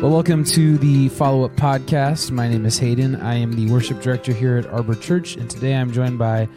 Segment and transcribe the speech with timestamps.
[0.00, 2.30] Well, welcome to the follow up podcast.
[2.30, 3.16] My name is Hayden.
[3.16, 6.48] I am the worship director here at Arbor Church, and today I'm joined by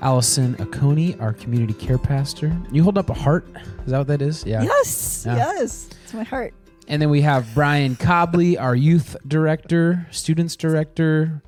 [0.00, 2.56] Allison Aconi, our community care pastor.
[2.70, 3.46] You hold up a heart.
[3.84, 4.44] Is that what that is?
[4.46, 4.62] Yeah.
[4.62, 5.36] Yes, Yeah.
[5.36, 5.90] yes.
[6.04, 6.54] It's my heart.
[6.86, 11.42] And then we have Brian Cobley, our youth director, students director,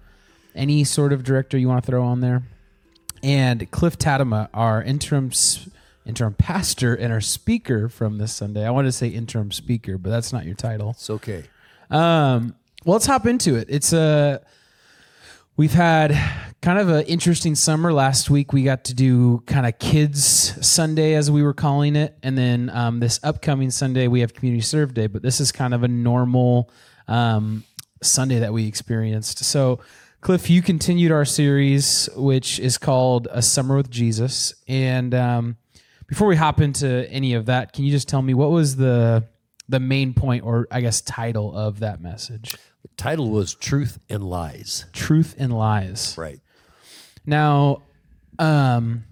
[0.55, 2.43] any sort of director you want to throw on there.
[3.23, 5.69] And Cliff Tadema, our interim s-
[6.07, 8.67] interim pastor and our speaker from this Sunday.
[8.67, 10.91] I wanted to say interim speaker, but that's not your title.
[10.91, 11.45] It's okay.
[11.91, 13.67] Um, well, let's hop into it.
[13.69, 14.43] It's a
[15.57, 16.13] we've had
[16.63, 17.93] kind of an interesting summer.
[17.93, 22.17] Last week we got to do kind of kids Sunday as we were calling it,
[22.23, 25.07] and then um, this upcoming Sunday we have community serve day.
[25.07, 26.71] But this is kind of a normal
[27.09, 27.65] um,
[28.03, 29.45] Sunday that we experienced.
[29.45, 29.81] So,
[30.21, 35.57] Cliff, you continued our series, which is called "A Summer with Jesus," and um,
[36.07, 39.25] before we hop into any of that, can you just tell me what was the
[39.69, 42.57] the main point, or I guess title of that message?
[42.83, 44.87] The title was Truth and Lies.
[44.93, 46.15] Truth and lies.
[46.17, 46.41] Right.
[47.27, 47.83] Now,
[48.39, 49.05] um,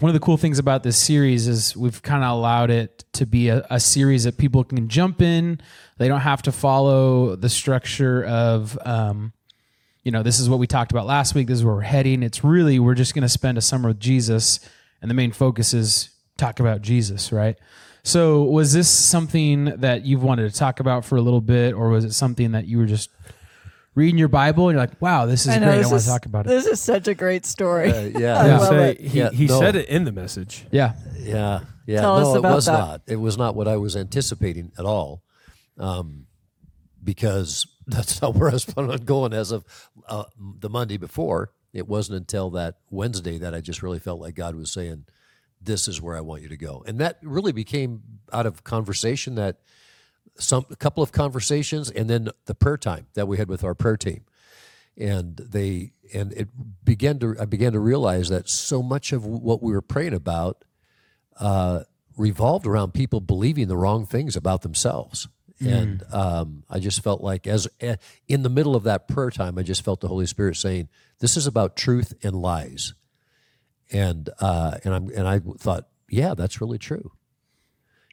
[0.00, 3.24] one of the cool things about this series is we've kind of allowed it to
[3.24, 5.60] be a, a series that people can jump in.
[5.96, 9.32] They don't have to follow the structure of, um,
[10.02, 11.46] you know, this is what we talked about last week.
[11.46, 12.22] This is where we're heading.
[12.22, 14.60] It's really, we're just going to spend a summer with Jesus.
[15.00, 17.56] And the main focus is talk about Jesus, right?
[18.02, 21.88] So, was this something that you've wanted to talk about for a little bit, or
[21.88, 23.08] was it something that you were just
[23.94, 25.84] reading your Bible and you're like, wow, this is I know great.
[25.84, 26.48] I want is, to talk about it.
[26.48, 27.90] This is such a great story.
[27.90, 28.10] Uh, yeah.
[28.18, 28.58] Yeah.
[28.58, 29.00] love say it.
[29.00, 29.60] he, Yeah, he no.
[29.60, 30.66] said it in the message.
[30.70, 30.94] Yeah.
[31.18, 31.60] Yeah.
[31.86, 32.00] Yeah.
[32.00, 32.72] Tell no, us about it was that.
[32.72, 33.02] not.
[33.06, 35.22] It was not what I was anticipating at all.
[35.78, 36.26] Um,
[37.02, 39.64] because that's not where I was planning on going as of
[40.08, 41.52] uh, the Monday before.
[41.72, 45.06] It wasn't until that Wednesday that I just really felt like God was saying,
[45.64, 49.34] "This is where I want you to go," and that really became out of conversation
[49.36, 49.58] that
[50.36, 53.74] some a couple of conversations, and then the prayer time that we had with our
[53.74, 54.24] prayer team,
[54.96, 56.48] and they and it
[56.84, 60.64] began to I began to realize that so much of what we were praying about
[61.38, 61.80] uh,
[62.16, 65.28] revolved around people believing the wrong things about themselves.
[65.60, 67.96] And um, I just felt like, as eh,
[68.28, 70.88] in the middle of that prayer time, I just felt the Holy Spirit saying,
[71.20, 72.92] "This is about truth and lies."
[73.94, 77.12] And uh, and I'm and I thought, yeah, that's really true.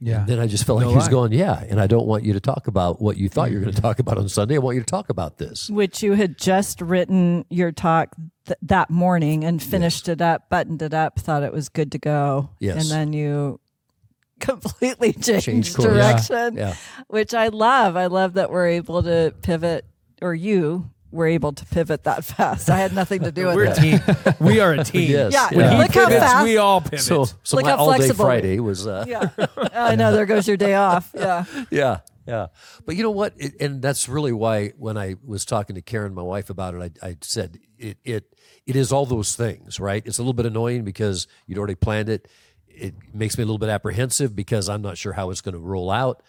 [0.04, 0.24] Yeah.
[0.28, 1.64] Then I just felt like No he was going, yeah.
[1.70, 3.82] And I don't want you to talk about what you thought you were going to
[3.82, 4.56] talk about on Sunday.
[4.56, 5.70] I want you to talk about this.
[5.70, 8.16] Which you had just written your talk
[8.48, 12.00] th- that morning and finished it up, buttoned it up, thought it was good to
[12.00, 12.50] go.
[12.60, 12.82] Yes.
[12.82, 13.60] And then you
[14.40, 15.88] completely changed, Changed course.
[15.88, 16.76] direction, Yeah.
[17.08, 17.96] which I love.
[17.96, 19.86] I love that we're able to pivot,
[20.20, 22.70] or you were able to pivot that fast.
[22.70, 23.56] I had nothing to do with that.
[23.56, 24.36] We're a team.
[24.48, 25.12] We are a team.
[25.12, 25.34] Yes.
[25.34, 25.50] Yeah.
[25.54, 27.02] When he Look how fast- we all pivot.
[27.02, 29.30] So, so Look my how all day Friday was, uh, Yeah.
[29.74, 30.12] I know.
[30.14, 31.12] There goes your day off.
[31.14, 31.46] Yeah.
[31.72, 32.48] yeah, yeah.
[32.86, 33.34] But you know what?
[33.38, 36.98] It, and that's really why when I was talking to Karen, my wife, about it,
[37.04, 38.36] I, I said it, it,
[38.66, 40.02] it is all those things, right?
[40.06, 42.28] It's a little bit annoying because you'd already planned it.
[42.68, 45.60] It makes me a little bit apprehensive because I'm not sure how it's going to
[45.60, 46.24] roll out.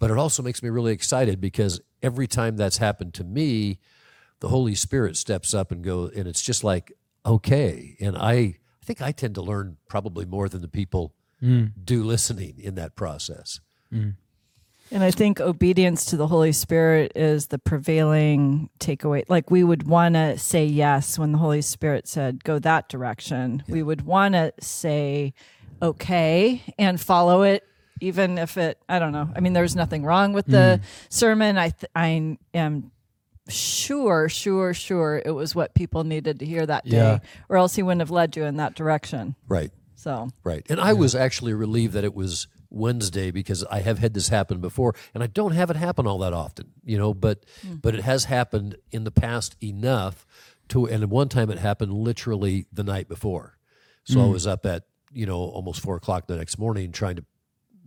[0.00, 3.78] But it also makes me really excited because every time that's happened to me,
[4.40, 6.92] the Holy Spirit steps up and go, and it's just like,
[7.24, 7.96] okay.
[8.00, 11.72] And I, I think I tend to learn probably more than the people mm.
[11.82, 13.60] do listening in that process.
[13.92, 14.16] Mm.
[14.90, 19.24] And I think obedience to the Holy Spirit is the prevailing takeaway.
[19.28, 23.64] Like we would want to say yes when the Holy Spirit said, go that direction.
[23.66, 25.32] We would want to say,
[25.80, 27.64] okay, and follow it,
[28.00, 29.30] even if it, I don't know.
[29.34, 30.84] I mean, there's nothing wrong with the mm.
[31.08, 31.56] sermon.
[31.56, 32.90] I, th- I am
[33.48, 37.18] sure, sure, sure it was what people needed to hear that day, Yeah.
[37.48, 39.36] or else he wouldn't have led you in that direction.
[39.48, 39.70] Right.
[39.94, 40.64] So, Right.
[40.68, 44.60] And I was actually relieved that it was Wednesday because I have had this happen
[44.60, 47.76] before and I don't have it happen all that often, you know, but hmm.
[47.76, 50.26] but it has happened in the past enough
[50.68, 53.58] to and one time it happened literally the night before.
[54.04, 54.32] So I hmm.
[54.32, 57.24] was up at, you know, almost four o'clock the next morning trying to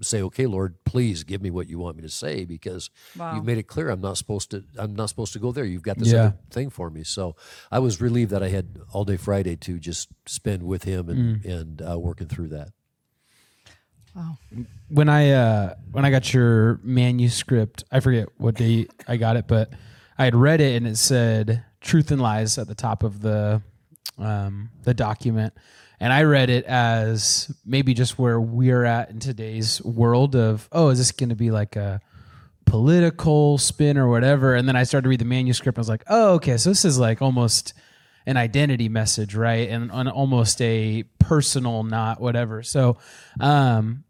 [0.02, 3.35] say, Okay, Lord, please give me what you want me to say because Wow.
[3.35, 5.66] you've made it clear I'm not supposed to I'm not supposed to go there.
[5.66, 6.19] You've got this Yeah.
[6.19, 7.04] other thing for me.
[7.04, 7.36] So
[7.71, 11.44] I was relieved that I had all day Friday to just spend with him and,
[11.45, 12.69] and uh, working through that.
[14.16, 14.38] Wow.
[14.89, 19.48] When I uh when I got your manuscript, I forget what day I got it,
[19.48, 19.74] but
[20.18, 23.62] I had read it and it said truth and lies at the top of the
[24.18, 25.54] um the document.
[25.99, 30.89] And I read it as maybe just where we're at in today's world of, oh,
[30.89, 32.01] is this going to be like a
[32.65, 34.53] political spin or whatever?
[34.53, 35.77] And then I started to read the manuscript.
[35.77, 37.73] And I was like, oh, okay, so this is like almost
[38.27, 39.69] an identity message, right?
[39.69, 42.61] And on almost a personal, not whatever.
[42.61, 42.97] So,
[43.39, 44.03] um,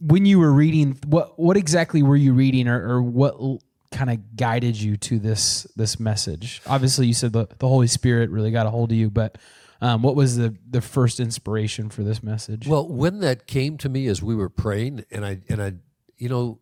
[0.00, 3.60] when you were reading, what what exactly were you reading, or, or what
[3.92, 6.60] kind of guided you to this this message?
[6.66, 9.38] Obviously, you said the, the Holy Spirit really got a hold of you, but
[9.82, 12.66] um, what was the the first inspiration for this message?
[12.66, 15.74] Well, when that came to me as we were praying, and I and I,
[16.16, 16.60] you know,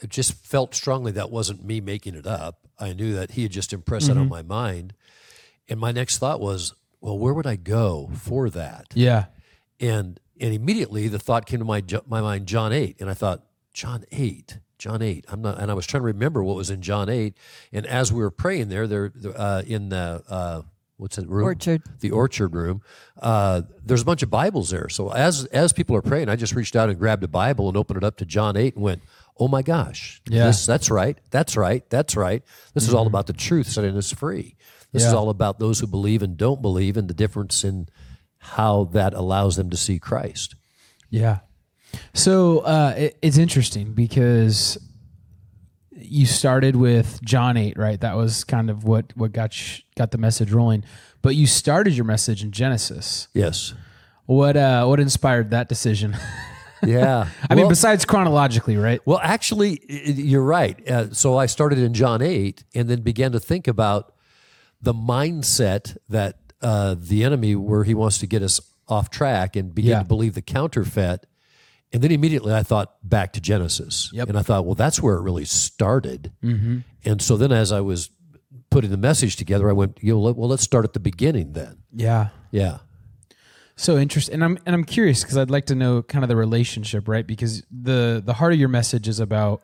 [0.00, 2.68] it just felt strongly that wasn't me making it up.
[2.78, 4.92] I knew that he had just impressed that on my mind,
[5.68, 8.86] and my next thought was, well, where would I go for that?
[8.94, 9.24] yeah,
[9.80, 13.42] And and immediately the thought came to my my mind, John eight, and I thought,
[13.72, 15.24] John eight, John eight.
[15.28, 17.36] I'm not, and I was trying to remember what was in John eight.
[17.72, 20.62] And as we were praying there, there uh, in the uh,
[20.98, 21.44] what's that room?
[21.44, 21.82] Orchard.
[22.00, 22.82] the orchard room.
[23.20, 24.88] Uh, there's a bunch of Bibles there.
[24.90, 27.76] So as as people are praying, I just reached out and grabbed a Bible and
[27.76, 29.02] opened it up to John eight and went,
[29.38, 30.46] "Oh my gosh, Yeah.
[30.46, 32.42] this, that's right, that's right, that's right.
[32.74, 34.56] This is all about the truth setting us free.
[34.92, 37.88] This is all about those who believe and don't believe, and the difference in
[38.38, 40.54] how that allows them to see Christ."
[41.10, 41.38] Yeah.
[42.12, 44.76] So uh, it, it's interesting because
[46.00, 48.00] you started with John eight, right?
[48.00, 50.84] That was kind of what what got sh- got the message rolling.
[51.22, 53.28] But you started your message in Genesis.
[53.34, 53.74] Yes.
[54.26, 56.16] What uh, what inspired that decision?
[56.86, 57.26] Yeah.
[57.50, 59.00] I mean, besides chronologically, right?
[59.04, 60.88] Well, actually, you're right.
[60.88, 64.14] Uh, so I started in John 8 and then began to think about
[64.80, 69.74] the mindset that uh, the enemy, where he wants to get us off track and
[69.74, 69.98] begin Yeah.
[69.98, 71.26] to believe the counterfeit.
[71.92, 74.10] And then immediately I thought back to Genesis.
[74.12, 74.28] Yep.
[74.28, 76.32] And I thought, well, that's where it really started.
[76.42, 76.78] Mm-hmm.
[77.04, 78.10] And so then as I was
[78.70, 81.52] putting the message together, I went, you know, let- well, let's start at the beginning
[81.54, 81.78] then.
[81.92, 82.28] Yeah.
[82.50, 82.78] Yeah.
[83.76, 86.34] So interesting, and I'm and I'm curious because I'd like to know kind of the
[86.34, 87.24] relationship, right?
[87.24, 89.62] Because the the heart of your message is about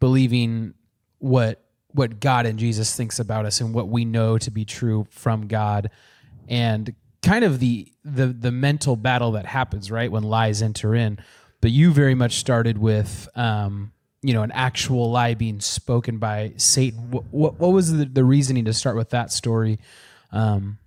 [0.00, 0.74] believing
[1.16, 5.06] what what God and Jesus thinks about us and what we know to be true
[5.08, 5.90] from God,
[6.46, 11.18] and kind of the the the mental battle that happens right when lies enter in.
[11.60, 13.28] But you very much started with.
[13.34, 17.12] Um, you know, an actual lie being spoken by Satan.
[17.12, 19.78] What, what, what was the, the reasoning to start with that story?
[20.32, 20.78] Um,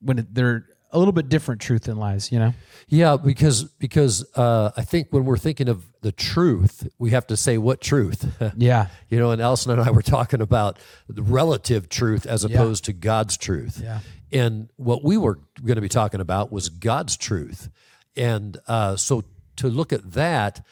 [0.00, 2.52] when it, they're a little bit different truth than lies, you know?
[2.88, 7.36] Yeah, because because uh, I think when we're thinking of the truth, we have to
[7.36, 8.26] say what truth.
[8.56, 8.88] Yeah.
[9.08, 10.78] you know, and Allison and I were talking about
[11.08, 13.80] the relative truth as opposed to God's truth.
[13.82, 14.00] Yeah.
[14.32, 17.68] And what we were going to be talking about was God's truth.
[18.16, 19.24] And uh, so
[19.60, 20.64] to look at that,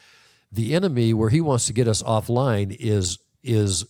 [0.52, 3.84] the enemy, where he wants to get us offline, is is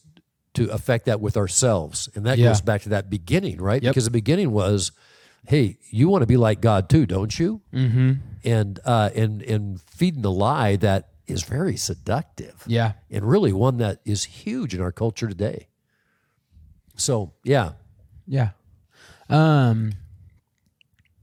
[0.54, 2.48] to affect that with ourselves, and that Yeah.
[2.48, 3.82] goes back to that beginning, right?
[3.82, 3.90] Yep.
[3.92, 4.92] Because the beginning was,
[5.46, 7.60] hey, you want to be like God too, don't you?
[7.72, 8.12] Mm-hmm.
[8.44, 12.92] And uh, and and feeding the lie that is very seductive Yeah.
[13.10, 15.68] and really one that is huge in our culture today.
[16.96, 17.72] So, yeah.
[18.26, 18.50] Yeah.
[19.28, 19.92] Um,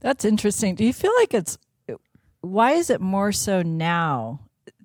[0.00, 0.76] That's interesting.
[0.76, 1.58] Do you feel like it's
[2.46, 4.40] why is it more so now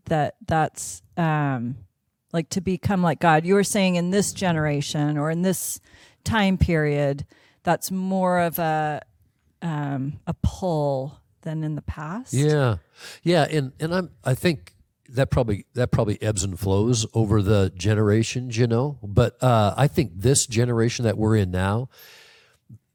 [0.05, 1.77] that that's um
[2.33, 3.45] like to become like God?
[3.45, 5.79] You were saying in this generation or in this
[6.23, 7.25] time period
[7.63, 9.01] that's more of a
[9.61, 12.33] um a pull than in the past.
[12.33, 12.77] Yeah.
[13.23, 14.73] Yeah, and and I'm I think
[15.09, 18.97] that probably that probably ebbs and flows over the generations, you know.
[19.03, 21.89] But uh, I think this generation that we're in now,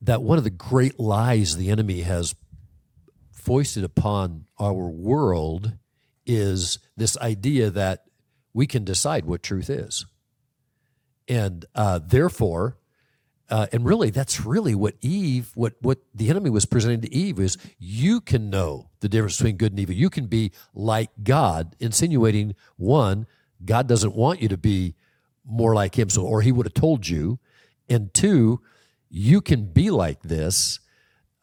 [0.00, 2.34] that one of the great lies the enemy has
[3.46, 5.74] foisted upon our world
[6.26, 8.04] is this idea that
[8.52, 10.04] we can decide what truth is,
[11.28, 12.76] and uh, therefore.
[13.48, 17.38] Uh, and really, that's really what Eve, what what the enemy was presenting to Eve
[17.38, 19.94] is you can know the difference between good and evil.
[19.94, 23.28] You can be like God, insinuating one,
[23.64, 24.96] God doesn't want you to be
[25.44, 27.38] more like Him, so or He would have told you,
[27.88, 28.60] and two,
[29.08, 30.80] you can be like this,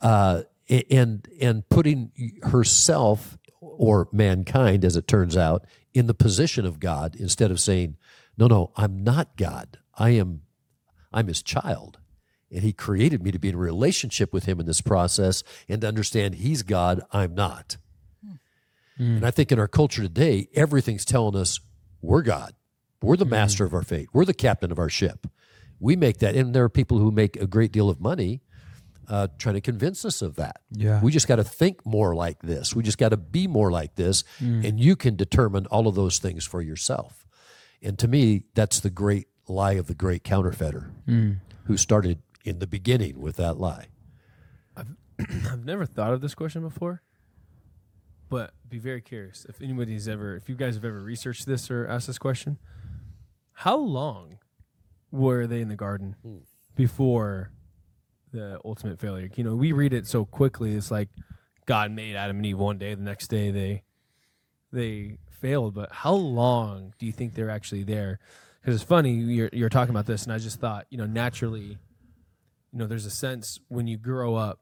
[0.02, 2.12] uh, and and putting
[2.44, 7.98] herself or mankind, as it turns out, in the position of God instead of saying,
[8.38, 9.80] no, no, I'm not God.
[9.96, 10.42] I am
[11.12, 12.00] I'm his child.
[12.52, 15.88] And he created me to be in relationship with him in this process and to
[15.88, 17.78] understand he's God, I'm not.
[18.98, 19.18] Hmm.
[19.18, 21.60] And I think in our culture today, everything's telling us
[22.02, 22.54] we're God.
[23.02, 23.32] We're the hmm.
[23.32, 24.10] master of our fate.
[24.14, 25.28] We're the captain of our ship.
[25.80, 26.36] We make that.
[26.36, 28.42] And there are people who make a great deal of money
[29.08, 30.62] uh, trying to convince us of that.
[30.72, 31.02] Yeah.
[31.02, 32.76] We just got to think more like this.
[32.76, 34.24] We just got to be more like this.
[34.40, 34.68] Mm.
[34.68, 37.26] And you can determine all of those things for yourself.
[37.82, 41.38] And to me, that's the great lie of the great counterfeiter mm.
[41.66, 43.88] who started in the beginning with that lie.
[45.52, 47.02] I've never thought of this question before,
[48.30, 51.88] but be very curious if anybody's ever, if you guys have ever researched this or
[51.88, 52.58] asked this question.
[53.54, 54.40] How long
[55.12, 56.38] were they in the garden hmm.
[56.76, 57.52] before
[58.34, 59.30] the ultimate failure?
[59.36, 60.76] You know, we read it so quickly.
[60.76, 61.10] It's like
[61.66, 63.84] God made Adam and Eve one day, the next day they
[64.72, 65.74] they failed.
[65.74, 68.20] But how long do you think they're actually there?
[68.64, 71.78] because it's funny you're you're talking about this, and I just thought you know naturally,
[72.72, 74.60] you know, there's a sense when you grow up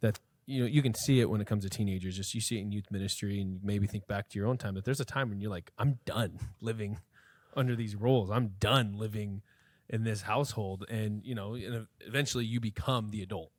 [0.00, 2.16] that you know you can see it when it comes to teenagers.
[2.16, 4.74] Just you see it in youth ministry, and maybe think back to your own time.
[4.74, 6.98] That there's a time when you're like, I'm done living
[7.56, 8.30] under these roles.
[8.30, 9.42] I'm done living
[9.90, 13.50] in this household, and you know, and eventually you become the adult,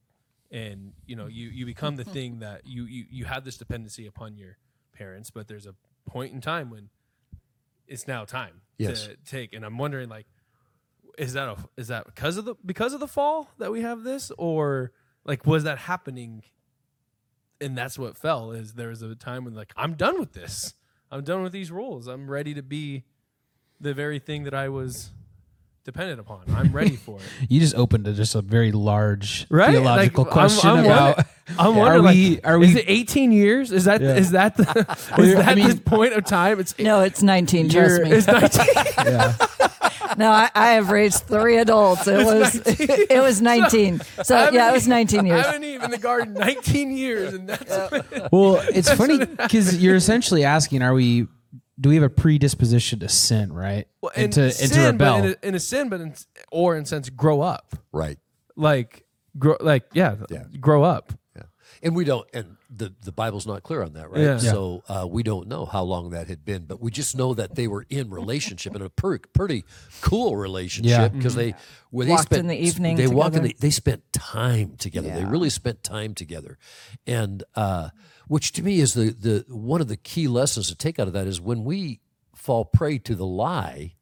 [0.49, 4.07] and you know, you you become the thing that you you you have this dependency
[4.07, 4.57] upon your
[4.93, 6.89] parents, but there's a point in time when
[7.87, 9.07] it's now time Yes.
[9.07, 9.53] to take.
[9.53, 10.25] And I'm wondering, like,
[11.17, 14.03] is that a is that because of the because of the fall that we have
[14.03, 14.93] this, or
[15.25, 16.43] like was that happening?
[17.59, 18.51] And that's what fell.
[18.51, 20.73] Is there was a time when like I'm done with this.
[21.11, 22.07] I'm done with these rules.
[22.07, 23.03] I'm ready to be
[23.81, 25.11] the very thing that I was
[25.83, 26.41] dependent upon.
[26.55, 27.23] I'm ready for it.
[27.49, 29.71] You just opened to just a very large Right?
[29.71, 31.17] theological Like, I'm- question I'm about.
[31.17, 31.25] wondering-
[31.59, 33.71] I'm Are wondering, we- like, are is we- it 18 years?
[33.71, 34.49] Is that is Yeah.
[34.49, 36.59] that the, Well, is I that mean- the point of time?
[36.59, 37.69] It's No, it's 19.
[37.69, 38.15] Trust You're- me.
[38.15, 38.65] it's 19.
[39.05, 39.35] yeah.
[40.17, 42.05] No, I, I have raised three adults.
[42.05, 44.01] It was it was 19.
[44.23, 45.33] So I yeah, it was 19 years.
[45.33, 45.45] I years.
[45.45, 50.43] haven't even in the garden 19 years, and that's Well, it's funny because you're essentially
[50.43, 51.27] asking, are we?
[51.79, 53.87] Do we have a predisposition to sin, right?
[54.01, 55.17] Well, and to, and to sin, but rebel.
[55.17, 56.13] in a, in a sin, but in,
[56.51, 57.75] or in a sense, grow up.
[57.91, 58.17] Right.
[58.55, 59.05] Like,
[59.39, 60.43] grow, like yeah, Yeah.
[60.59, 61.13] grow up.
[61.35, 61.43] Yeah.
[61.81, 64.21] And we don't, and the, the Bible's not clear on that, right?
[64.21, 64.33] Yeah.
[64.33, 64.51] Yeah.
[64.51, 67.55] So uh, we don't know how long that had been, but we just know that
[67.55, 69.63] they were in relationship in a per, pretty
[70.01, 70.37] cool Yeah.
[70.41, 71.55] relationship because they,
[71.89, 75.09] well, they Walked spent in the evening They walked in the, they spent time together.
[75.09, 76.57] They really spent time together,
[77.07, 77.89] and uh,
[78.31, 81.13] which to me is the the one of the key lessons to take out of
[81.13, 81.99] that is when we
[82.35, 83.95] fall prey to the lie,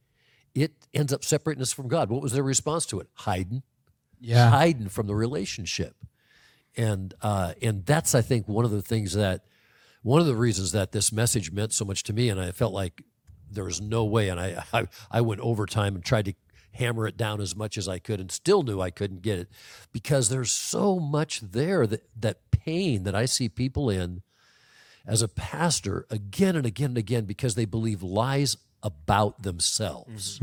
[0.54, 2.10] it ends up separating us from God.
[2.10, 3.08] What was their response to it?
[3.14, 3.64] Hiding
[4.20, 4.50] yeah.
[4.50, 5.96] hiding from the relationship
[6.78, 9.46] and uh, and that's I think one of the things that
[10.02, 12.74] one of the reasons that this message meant so much to me, and I felt
[12.74, 13.04] like
[13.52, 16.34] there was no way, and I I, I went overtime and tried to
[16.74, 19.50] hammer it down as much as I could, and still knew I couldn't get it
[19.92, 24.22] because there's so much there that that pain that I see people in
[25.06, 30.40] as a pastor again and again and again because they believe lies about themselves,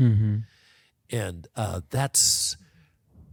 [1.09, 2.57] and uh, that's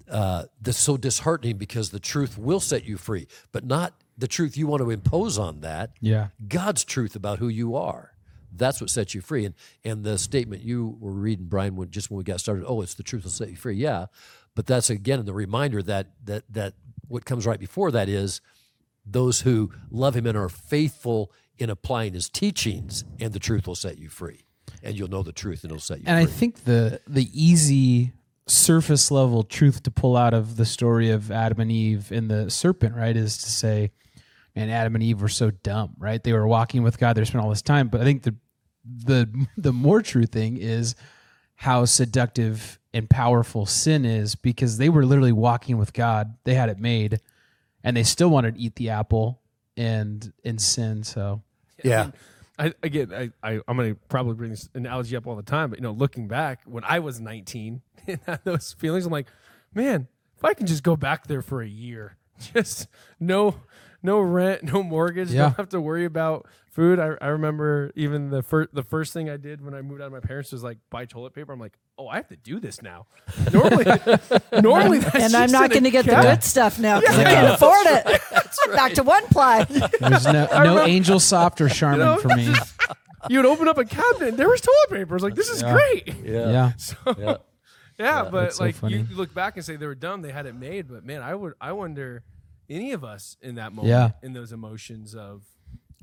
[0.09, 4.57] uh, that's so disheartening because the truth will set you free, but not the truth
[4.57, 5.91] you want to impose on that.
[6.01, 6.29] Yeah.
[6.47, 8.13] God's truth about who you are.
[8.57, 9.45] That's what sets you free.
[9.45, 12.83] And and the statement you were reading, Brian, when just when we got started, oh,
[12.83, 13.77] it's the truth will set you free.
[13.77, 14.07] Yeah,
[14.55, 16.75] but that's again the reminder that that that
[17.09, 18.41] what comes right before that is
[19.07, 23.75] those who love Him and are faithful in applying His teachings, and the truth will
[23.75, 24.45] set you free,
[24.83, 28.13] and you'll know the truth, and it'll set you And I think the the easy
[28.47, 32.51] surface level truth to pull out of the story of Adam and Eve and the
[32.51, 33.91] serpent, right, is to say,
[34.55, 36.23] man, Adam and Eve were so dumb, right?
[36.23, 37.89] They were walking with God, they spent all this time.
[37.89, 38.35] But I think the
[38.85, 40.95] the the more true thing is
[41.57, 46.37] how seductive and powerful sin is because they were literally walking with God.
[46.45, 47.21] They had it made
[47.83, 49.41] and they still wanted to eat the apple
[49.77, 51.05] and and sin.
[51.05, 51.43] So
[51.85, 52.11] yeah,
[52.59, 55.79] I again, I, I I'm gonna probably bring this analogy up all the time, but
[55.79, 59.29] you know, looking back when I was 19 and had those feelings, I'm like,
[59.75, 62.17] man, if I can just go back there for a year,
[62.55, 62.89] just
[63.21, 63.57] no
[64.05, 65.43] no rent, no mortgage, Yeah.
[65.43, 66.99] don't have to worry about food.
[67.01, 70.07] I, I remember even the first the first thing I did when I moved out
[70.09, 71.53] of my parents was like buy toilet paper.
[71.53, 73.07] I'm like, oh, I have to do this now.
[73.53, 73.85] Normally,
[74.63, 77.55] normally, that's and I'm not going to get the good stuff now because I can't
[77.55, 78.21] afford it.
[78.77, 79.65] Back to one ply.
[80.01, 82.55] there's no no angel soft or Charmin know, for me.
[83.31, 85.15] You would open up a cabinet, and there was toilet paper.
[85.15, 85.73] I was like, this is Yeah.
[85.73, 86.15] great.
[86.25, 86.73] yeah, Yeah.
[86.77, 87.37] So, yeah.
[87.99, 90.45] yeah, but That's so like you look back and say they were dumb, they had
[90.45, 90.89] it made.
[90.89, 92.23] But man, I would, I wonder,
[92.69, 94.11] any of us in that moment, Yeah.
[94.23, 95.43] in those emotions of,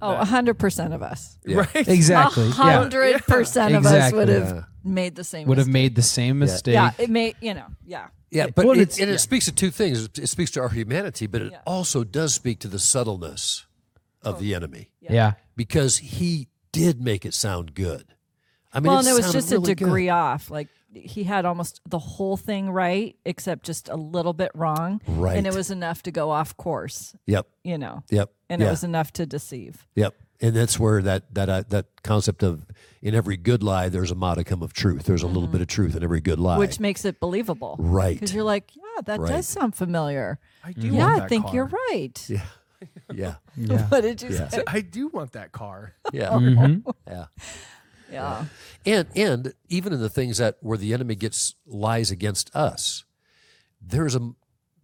[0.03, 1.37] Oh, that- 100% of us.
[1.47, 2.45] right, Exactly.
[2.45, 2.53] A Yeah.
[2.53, 4.19] hundred percent of us Exactly.
[4.19, 4.63] would have Yeah.
[4.83, 5.41] made the same.
[5.41, 5.47] Mistake.
[5.49, 5.73] Would have mistake.
[5.83, 6.73] made the same mistake.
[6.73, 7.35] Yeah, it may.
[7.41, 7.67] You know.
[7.85, 8.07] Yeah.
[8.31, 9.17] Yeah, but Well, it, it's- and it yeah.
[9.17, 10.09] speaks to two things.
[10.17, 11.59] It speaks to our humanity, but it Yeah.
[11.67, 13.65] also does speak to the subtleness
[14.23, 15.33] of the oh, enemy yeah.
[15.55, 18.05] because he did make it sound good.
[18.73, 20.09] I mean, well, it and it was sounded just really a degree good.
[20.11, 20.49] off.
[20.49, 25.01] Like he had almost the whole thing right, except just a little bit wrong.
[25.07, 25.37] Right.
[25.37, 27.15] And it was enough to go off course.
[27.27, 28.03] Yep, You know.
[28.09, 29.87] yep, And yeah, it was enough to deceive.
[29.95, 30.15] yep.
[30.43, 32.65] And that's where that that uh, that concept of
[32.99, 35.03] in every good lie there's a modicum of truth.
[35.03, 36.53] There's a little bit of truth in every good lie.
[36.53, 36.59] Mm-hmm.
[36.61, 37.75] Which makes it believable.
[37.77, 38.15] Right.
[38.15, 39.29] Because you're like, yeah, that Right.
[39.33, 40.39] does sound familiar.
[40.63, 40.87] I do.
[40.87, 41.53] Yeah, want I think car.
[41.53, 42.25] you're right.
[42.27, 42.41] yeah,
[43.13, 43.85] yeah, Yeah.
[43.89, 44.47] What did you Yeah.
[44.49, 44.63] say?
[44.65, 45.93] I do want that car.
[46.11, 46.91] yeah, Mhm.
[47.07, 47.25] yeah.
[48.11, 48.45] Yeah.
[48.85, 53.05] And and even in the things that where the enemy gets lies against us,
[53.81, 54.31] there's a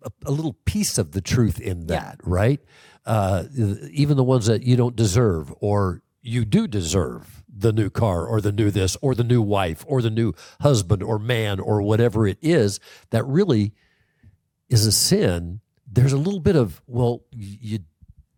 [0.03, 1.85] a, a little piece of the truth in Yeah.
[1.87, 2.61] that, right?
[3.05, 3.45] Uh,
[3.91, 8.39] even the ones that you don't deserve or you do deserve the new car or
[8.41, 12.27] the new this or the new wife or the new husband or man or whatever
[12.27, 12.79] it is
[13.09, 13.73] that really
[14.69, 17.79] is a sin, there's a little bit of, well, you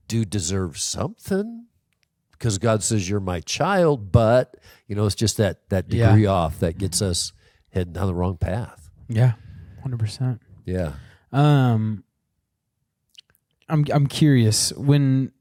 [0.07, 1.65] do deserve something
[2.39, 4.55] because God says you're my child, but
[4.87, 6.07] you know, it's just that that Yeah.
[6.07, 7.33] degree off that gets us
[7.71, 8.89] heading down the wrong path.
[9.09, 9.33] Yeah,
[9.83, 10.41] hundred percent.
[10.65, 10.93] Yeah.
[11.31, 12.03] Um,
[13.67, 15.31] I'm I'm curious when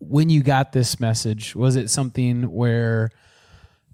[0.00, 3.10] when you got this message, was it something where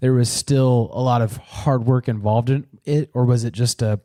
[0.01, 3.81] there was still a lot of hard work involved in it, or was it just
[3.81, 3.99] a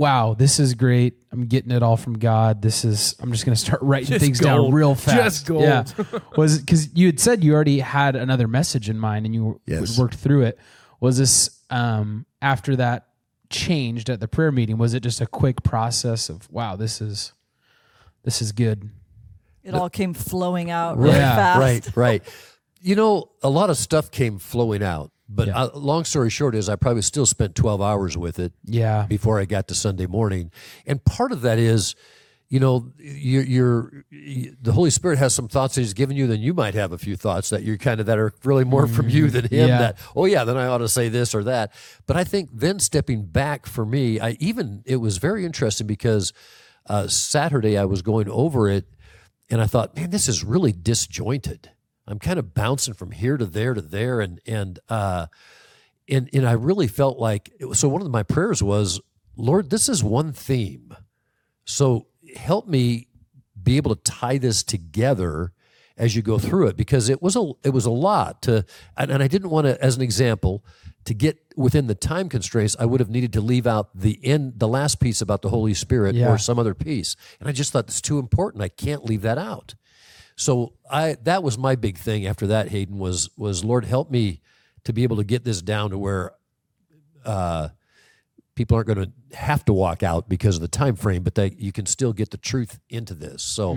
[0.00, 1.14] wow, this is great.
[1.30, 2.62] I'm getting it all from God.
[2.62, 5.16] This is I'm just going to start writing Just things down real fast.
[5.16, 5.62] Just gold.
[5.62, 5.84] Yeah.
[6.36, 9.98] Was cuz you had said you already had another message in mind and you Yes.
[9.98, 10.58] worked through it.
[11.00, 13.06] Was this um after that
[13.50, 14.78] changed at the prayer meeting?
[14.78, 17.32] Was it just a quick process of wow, this is
[18.24, 18.90] this is good.
[19.62, 21.60] It all came flowing out really Yeah, fast.
[21.60, 22.22] Right, right.
[22.80, 25.62] You know, a lot of stuff came flowing out, but Yeah.
[25.62, 29.06] uh, long story short is I probably still spent 12 hours with it Yeah.
[29.08, 30.50] before I got to Sunday morning.
[30.86, 31.94] And part of that is,
[32.48, 34.04] you know, you're, you're
[34.60, 36.26] the Holy Spirit has some thoughts that He's given you.
[36.26, 38.88] Then you might have a few thoughts that you're kind of that are really more
[38.88, 39.68] from you than Him.
[39.68, 39.78] Yeah.
[39.78, 41.72] That oh yeah, then I ought to say this or that.
[42.08, 46.32] But I think then stepping back for me, I even it was very interesting because
[46.88, 48.84] uh, Saturday I was going over it,
[49.48, 51.70] and I thought, man, this is really disjointed.
[52.06, 55.26] I'm kind of bouncing from here to there to there, and and uh,
[56.08, 57.88] and and I really felt like so.
[57.88, 59.00] One of my prayers was,
[59.36, 60.96] Lord, this is one theme,
[61.64, 63.08] so help me
[63.62, 65.52] be able to tie this together
[65.96, 66.76] as you go through it.
[66.76, 68.64] Because it was a it was a lot to
[68.96, 70.64] and, and I didn't want to as an example
[71.04, 74.54] to get within the time constraints I would have needed to leave out the end
[74.58, 76.30] the last piece about the Holy Spirit Yeah.
[76.32, 77.16] or some other piece.
[77.38, 78.62] And I just thought it's too important.
[78.62, 79.74] I can't leave that out
[80.40, 84.40] so I that was my big thing after that Hayden was was Lord help me
[84.84, 86.32] to be able to get this down to where
[87.26, 87.68] uh,
[88.54, 91.54] people aren't going to have to walk out because of the time frame, but they
[91.58, 93.42] you can still get the truth into this.
[93.42, 93.74] So,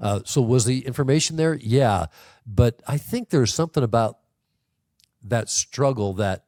[0.00, 1.54] uh, so was the information there?
[1.54, 2.06] Yeah,
[2.46, 4.18] but I think there's something about
[5.24, 6.44] that struggle that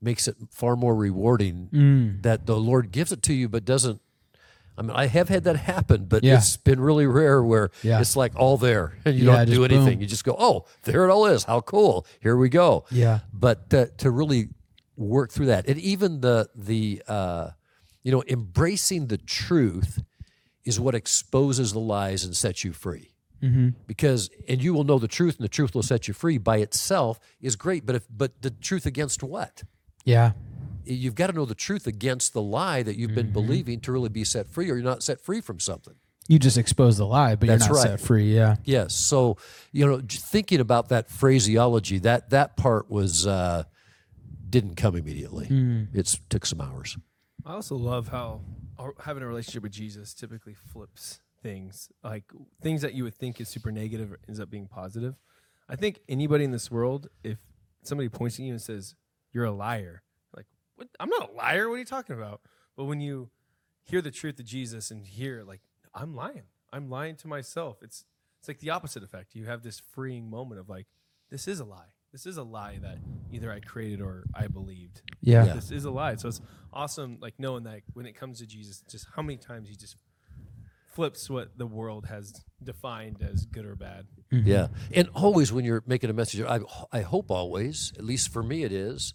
[0.00, 1.68] makes it far more rewarding.
[1.72, 2.22] Mm.
[2.22, 4.01] That the Lord gives it to you, but doesn't.
[4.76, 6.38] I mean, I have had that happen, but Yeah.
[6.38, 8.00] it's been really rare where Yeah.
[8.00, 9.94] it's like all there and you Yeah, don't do anything.
[9.94, 10.00] boom.
[10.00, 11.44] You just go, oh, there it all is.
[11.44, 12.06] How cool!
[12.20, 13.20] Here we go Yeah.
[13.32, 14.48] but to, to really
[14.96, 17.48] work through that and even the the uh,
[18.02, 20.02] you know embracing the truth
[20.64, 23.08] is what exposes the lies and sets you free
[23.42, 23.70] Mm-hmm.
[23.88, 26.58] because and you will know the truth and the truth will set you free by
[26.58, 29.64] itself is great but if but the truth against what
[30.04, 30.32] Yeah.
[30.84, 33.32] You've got to know the truth against the lie that you've been Mm-hmm.
[33.32, 35.94] believing to really be set free or you're not set free from something
[36.28, 37.90] You just expose the lie, but That's you're not right.
[37.98, 38.34] set free.
[38.34, 38.56] Yeah.
[38.64, 39.36] yes so
[39.72, 43.64] you know thinking about that phraseology that that part was uh
[44.48, 45.48] didn't come immediately
[45.94, 46.96] it took some hours
[47.44, 48.42] I also love how
[49.00, 51.88] having a relationship with Jesus typically flips things.
[52.04, 52.22] Like
[52.60, 55.14] things that you would think is super negative ends up being positive.
[55.68, 57.38] I think anybody in this world, if
[57.82, 58.94] somebody points at you and says,
[59.32, 60.11] You're a liar, like, what?
[61.00, 61.68] I'm not a liar.
[61.68, 62.40] What are you talking about?
[62.76, 63.30] But when you
[63.82, 65.60] hear the truth of Jesus and hear, like,
[65.94, 68.04] I'm lying, I'm lying to myself, it's,
[68.38, 69.34] it's like the opposite effect.
[69.34, 70.86] You have this freeing moment of, like,
[71.30, 71.92] this is a lie.
[72.12, 72.98] This is a lie that
[73.30, 75.46] either I created or I believed Yeah.
[75.46, 75.54] Yeah.
[75.54, 76.16] this is a lie.
[76.16, 76.40] So it's
[76.72, 79.96] awesome, like knowing that when it comes to Jesus, just how many times he just
[80.94, 84.06] flips what the world has defined as good or bad.
[84.30, 84.46] Mm-hmm.
[84.46, 86.60] Yeah, and always when you're making a message, I
[86.92, 89.14] I hope always, at least for me, it is,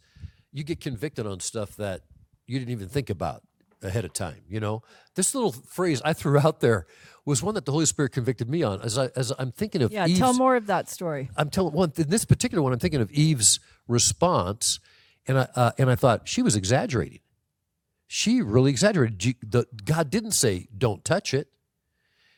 [0.52, 2.02] you get convicted on stuff that
[2.46, 3.44] you didn't even think about
[3.82, 4.42] ahead of time.
[4.50, 4.82] You know,
[5.16, 6.88] this little phrase I threw out there
[7.26, 8.82] was one that the Holy Spirit convicted me on.
[8.82, 11.30] As I as I'm thinking of Yeah, Eve's, tell more of that story.
[11.36, 12.74] I'm telling one in this particular one.
[12.74, 14.80] I'm thinking of Eve's response,
[15.28, 17.20] and I uh, and I thought she was exaggerating.
[18.08, 19.36] She really exaggerated.
[19.44, 21.50] The, God didn't say don't touch it,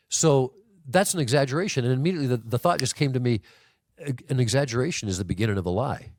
[0.10, 0.54] so
[0.88, 1.86] that's an exaggeration.
[1.86, 3.42] And immediately the, the thought just came to me:
[4.06, 6.14] "Uh, an exaggeration is the beginning of a lie.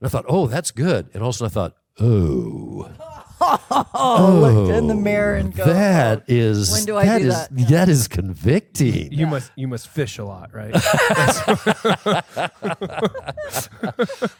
[0.00, 1.08] And I thought, oh, that's good.
[1.14, 2.90] And also I thought, oh,
[3.38, 5.66] Oh, look in the mirror and go.
[5.66, 7.68] that is when do I that do is- that?
[7.68, 9.12] that is convicting.
[9.12, 10.72] You must you must fish a lot, right?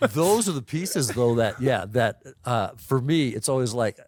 [0.12, 3.98] those are the pieces though that yeah that uh, for me it's always like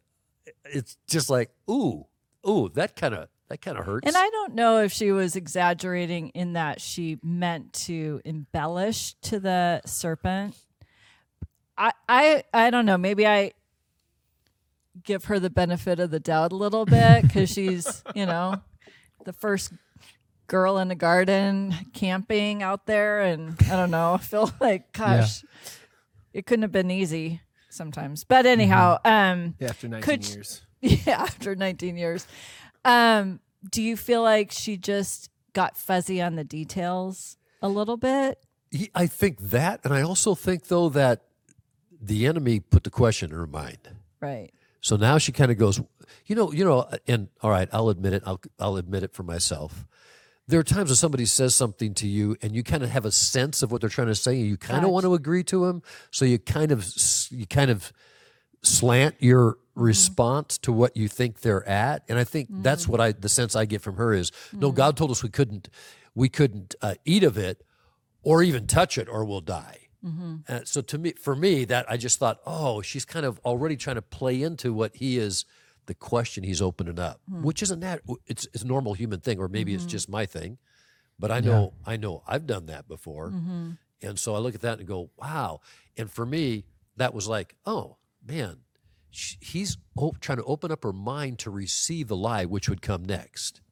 [0.64, 2.06] it's just like ooh
[2.48, 5.34] ooh that kind of that kind of hurts And I don't know if she was
[5.36, 10.54] exaggerating in that she meant to embellish to the serpent.
[11.78, 12.98] I I I don't know.
[12.98, 13.52] Maybe I
[15.04, 18.60] give her the benefit of the doubt a little bit because she's you know
[19.24, 19.72] the first
[20.46, 24.14] girl in the garden camping out there, and I don't know.
[24.14, 25.44] I feel like, gosh,
[26.32, 28.24] it couldn't have been easy sometimes.
[28.24, 30.62] But anyhow, um, Yeah, after 19 Could- years.
[30.80, 32.26] yeah, after 19 years,
[32.84, 38.38] um, do you feel like she just got fuzzy on the details a little bit?
[38.94, 41.22] I think that, and I also think though that
[42.00, 43.90] the enemy put the question in her mind.
[44.20, 44.50] Right.
[44.80, 45.80] So now she kind of goes,
[46.26, 48.22] you know, you know, and all right, I'll admit it.
[48.24, 49.84] I'll I'll admit it for myself.
[50.46, 53.10] There are times when somebody says something to you, and you kind of have a
[53.12, 55.66] sense of what they're trying to say, and you kind of want to agree to
[55.66, 55.82] them.
[56.10, 56.86] So you kind of
[57.30, 57.92] you kind of
[58.62, 59.82] slant your mm-hmm.
[59.82, 62.92] response to what you think they're at, and I think that's mm-hmm.
[62.92, 64.76] what I the sense I get from her is, no, mm-hmm.
[64.76, 65.68] God told us we couldn't
[66.14, 67.62] we couldn't uh, eat of it
[68.22, 69.87] or even touch it, or we'll die.
[70.04, 70.36] Mm-hmm.
[70.48, 73.76] Uh, so to me, for me, that I just thought, oh, she's kind of already
[73.76, 75.44] trying to play into what he is,
[75.86, 77.42] the question he's opening up, hmm.
[77.42, 79.90] which isn't that it's it's a normal human thing, or maybe it's mm-hmm.
[79.90, 80.58] just my thing,
[81.18, 83.70] but I know I know I've done that before, mm-hmm.
[84.02, 85.60] and so I look at that and go, wow.
[85.96, 86.64] And for me,
[86.96, 88.58] that was like, oh man,
[89.10, 92.82] sh- he's o- trying to open up her mind to receive the lie, which would
[92.82, 93.62] come next,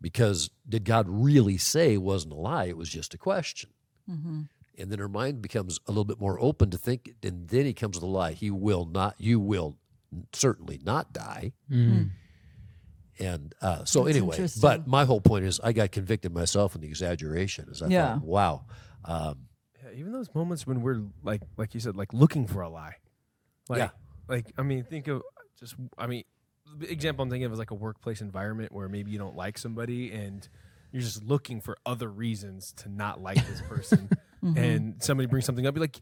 [0.00, 2.64] because did God really say it wasn't a lie?
[2.64, 3.70] It was just a question
[4.78, 7.72] and then her mind becomes a little bit more open to think and then he
[7.72, 9.76] comes with a lie he will not you will
[10.32, 11.52] certainly not die
[13.18, 16.80] and uh, so That's anyway but my whole point is i got convicted myself in
[16.80, 18.14] the exaggeration as i Yeah.
[18.14, 18.64] thought wow
[19.04, 19.46] um,
[19.84, 22.94] Yeah, even those moments when we're like, like you said, like looking for a lie.
[23.68, 23.90] Like, Yeah.
[24.26, 25.20] Like, I mean, think of
[25.60, 26.24] just, I mean,
[26.78, 29.58] the example I'm thinking of is like a workplace environment where maybe you don't like
[29.58, 30.48] somebody and
[30.90, 34.08] you're just looking for other reasons to not like this person.
[34.44, 34.58] Mm-hmm.
[34.58, 36.00] And somebody brings something up, you're like,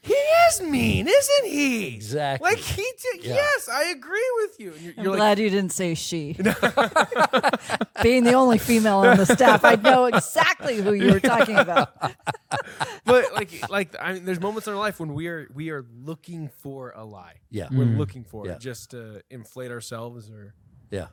[0.00, 1.94] he is mean, isn't he?
[1.94, 2.50] Exactly.
[2.50, 3.24] Like he did.
[3.24, 3.34] Yeah.
[3.34, 4.72] Yes, I agree with you.
[4.72, 6.34] And you're, I'm you're like, glad you didn't say she.
[8.02, 11.90] Being the only female on the staff, I know exactly who you were talking about.
[13.04, 15.84] but like, like I mean, there's moments in our life when we are we are
[16.04, 17.34] looking for a lie.
[17.50, 18.52] yeah We're looking for Yeah.
[18.52, 20.54] it just to inflate ourselves or
[20.90, 21.08] yeah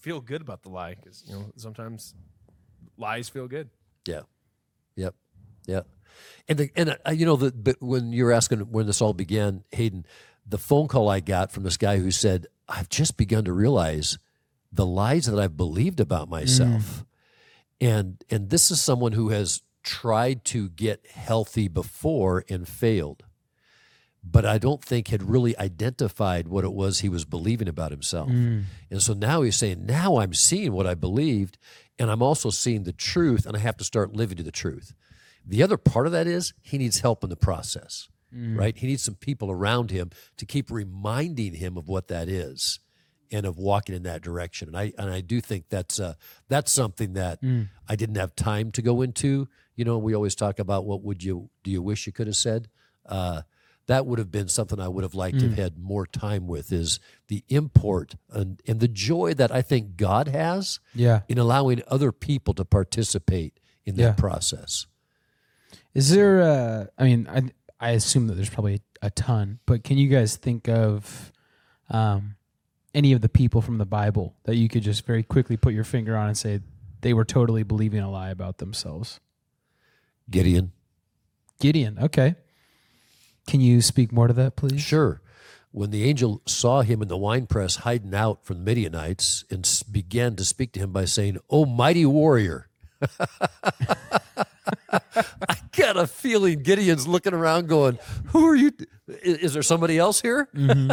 [0.00, 2.14] feel good about the lie because you know sometimes
[2.98, 3.70] lies feel good.
[4.06, 4.20] yeah
[4.94, 5.14] yep
[5.66, 5.86] yep
[6.48, 9.64] and the, and uh, you know the but when you're asking when this all began
[9.72, 10.04] hayden
[10.46, 14.18] the phone call i got from this guy who said i've just begun to realize
[14.72, 17.04] the lies that i've believed about myself.
[17.80, 23.22] And and this is someone who has tried to get healthy before and failed
[24.24, 28.28] but i don't think had really identified what it was he was believing about himself.
[28.90, 31.58] And so now he's saying now i'm seeing what i believed
[31.98, 34.92] and i'm also seeing the truth and i have to start living to the truth
[35.46, 39.02] the other part of that is he needs help in the process right he needs
[39.02, 42.80] some people around him to keep reminding him of what that is
[43.32, 44.68] and of walking in that direction.
[44.68, 46.14] And I and I do think that's uh,
[46.48, 47.38] that's something that
[47.88, 49.48] I didn't have time to go into.
[49.74, 52.36] You know, we always talk about what would you do you wish you could have
[52.36, 52.68] said.
[53.06, 53.42] Uh,
[53.86, 56.72] that would have been something I would have liked to have had more time with.
[56.72, 61.20] Is the import and, and the joy that I think God has Yeah.
[61.28, 64.12] in allowing other people to participate in that Yeah.
[64.12, 64.86] process.
[65.94, 66.42] Is there?
[66.42, 67.42] Uh, I mean, I
[67.80, 71.32] I assume that there's probably a ton, but can you guys think of
[71.90, 72.36] um,
[72.94, 75.84] any of the people from the Bible that you could just very quickly put your
[75.84, 76.60] finger on and say
[77.02, 79.20] they were totally believing a lie about themselves?
[80.30, 80.72] Gideon,
[81.60, 81.98] Gideon.
[82.00, 82.34] Okay.
[83.46, 84.80] Can you speak more to that, please?
[84.80, 85.20] Sure.
[85.70, 90.34] When the angel saw him in the winepress hiding out from the Midianites and began
[90.36, 92.68] to speak to him by saying, Oh, mighty warrior.
[94.92, 98.72] I got a feeling Gideon's looking around going, Who are you?
[99.08, 100.48] Is, is there somebody else here?
[100.54, 100.90] Mm-hmm.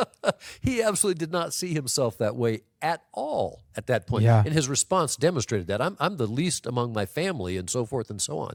[0.60, 4.24] he absolutely did not see himself that way at all at that point.
[4.24, 4.42] Yeah.
[4.44, 5.80] And his response demonstrated that.
[5.80, 8.54] I'm, I'm the least among my family and so forth and so on.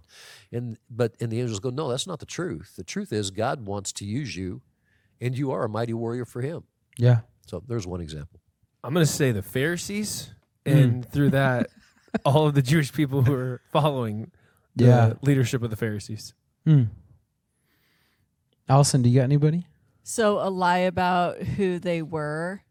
[0.52, 2.74] And but and the angels go, No, that's not the truth.
[2.76, 4.62] The truth is God wants to use you
[5.22, 6.64] and you are a mighty warrior for him.
[6.98, 7.22] Yeah.
[7.48, 8.40] So there's one example.
[8.84, 10.34] I'm going to say the Pharisees,
[10.66, 10.72] hmm.
[10.72, 11.68] and through that,
[12.26, 14.32] all of the Jewish people who are following
[14.80, 15.14] the Yeah.
[15.22, 16.34] leadership of the Pharisees.
[16.66, 16.84] Hmm.
[18.68, 19.66] Allison, do you got anybody?
[20.04, 22.62] So a lie about who they were.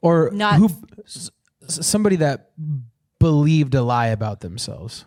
[0.00, 0.68] Or Not- who?
[1.04, 1.30] s-
[1.66, 2.50] s- Somebody that
[3.18, 5.04] believed a lie about themselves.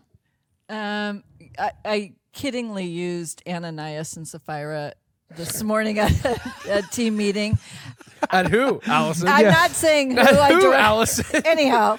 [0.69, 1.23] Um,
[1.59, 4.93] I, I kiddingly used Ananias and Sapphira
[5.35, 6.39] this morning at a,
[6.77, 7.57] a team meeting.
[8.29, 9.27] At who, Allison?
[9.27, 11.41] I'm not saying who At I who, direct- Allison?
[11.45, 11.97] Anyhow,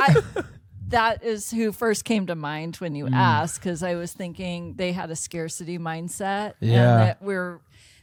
[0.00, 0.22] I,
[0.88, 4.92] that is who first came to mind when you asked because I was thinking they
[4.92, 6.92] had a scarcity mindset Yeah.
[6.92, 7.60] and that we're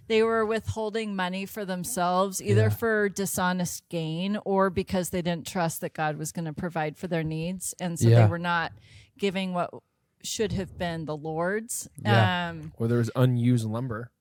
[0.08, 5.80] they were withholding money for themselves, either for dishonest gain or because they didn't trust
[5.82, 7.74] that God was going to provide for their needs.
[7.80, 8.24] And so Yeah.
[8.24, 8.74] they were not
[9.17, 9.70] giving what
[10.22, 11.88] should have been the Lord's.
[12.04, 12.50] Yeah.
[12.50, 14.12] Um, Or there was unused lumber.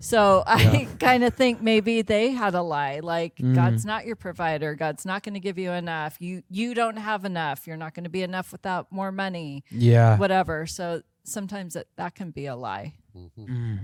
[0.00, 3.54] So I kind of think maybe they had a lie, like Mm.
[3.54, 4.74] God's not your provider.
[4.74, 6.16] God's not going to give you enough.
[6.20, 7.66] You you don't have enough.
[7.66, 9.64] You're not going to be enough without more money.
[9.70, 10.18] Yeah.
[10.18, 10.66] Whatever.
[10.66, 12.94] So sometimes that that can be a lie.
[13.16, 13.76] Mm-hmm.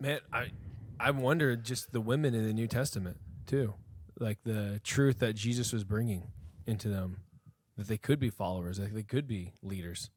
[0.00, 0.48] Man, I
[1.00, 3.74] I wonder just the women in the New Testament too,
[4.18, 6.28] like the truth that Jesus was bringing
[6.66, 7.18] into them,
[7.76, 10.10] that they could be followers, that they could be leaders.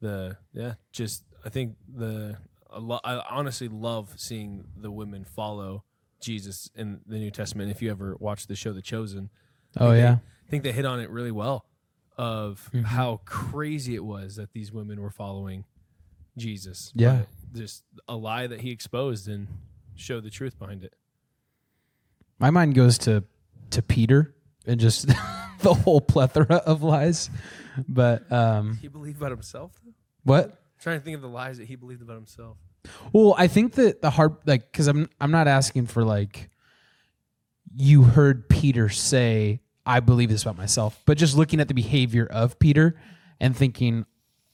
[0.00, 5.84] The yeah, just I think the I, lo- I honestly love seeing the women follow
[6.20, 7.70] Jesus in the New Testament.
[7.70, 9.30] If you ever watch the show The Chosen,
[9.78, 10.18] Oh yeah.
[10.46, 11.64] I think they hit on it really well
[12.18, 15.64] of how crazy it was that these women were following
[16.36, 16.92] Jesus.
[16.94, 17.22] Yeah.
[17.54, 19.46] Just a lie that he exposed and
[19.94, 20.94] showed the truth behind it.
[22.38, 23.24] My mind goes to
[23.70, 24.34] to Peter
[24.66, 25.06] and just
[25.60, 27.30] the whole plethora of lies.
[27.88, 29.92] But um He believed about himself though?
[30.24, 30.59] what?
[30.80, 32.56] Trying to think of the lies that he believed about himself.
[33.12, 36.48] Well, I think that the hard like cuz I'm I'm not asking for like
[37.74, 42.26] you heard Peter say I believe this about myself, but just looking at the behavior
[42.26, 42.96] of Peter
[43.38, 44.06] and thinking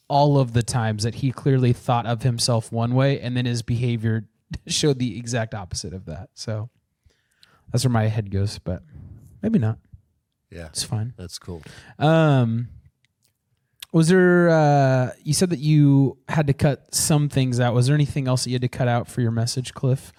[0.09, 3.63] all of the times that he clearly thought of himself one way and then his
[3.63, 4.29] behavior
[4.67, 6.29] showed the exact opposite of that.
[6.35, 6.71] So
[7.73, 8.83] that's where my head goes, but
[9.43, 9.79] maybe not.
[10.51, 11.13] Yeah, It's fine.
[11.17, 11.61] that's cool.
[11.99, 12.69] Um,
[13.93, 14.51] was there?
[14.51, 17.75] Uh, you said that you had to cut some things out.
[17.75, 20.13] Was there anything else that you had to cut out for your message, Cliff?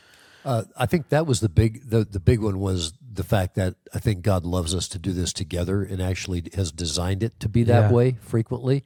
[0.46, 3.76] Uh, I think that was the big the, the big one was the fact that
[3.94, 7.50] I think God loves us to do this together and actually has designed it to
[7.50, 7.92] be that Yeah.
[7.92, 8.86] way frequently.